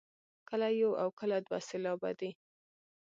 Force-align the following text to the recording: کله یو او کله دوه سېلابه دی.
کله 0.49 0.67
یو 0.81 0.91
او 1.01 1.09
کله 1.19 1.37
دوه 1.45 1.59
سېلابه 1.67 2.11
دی. 2.19 2.31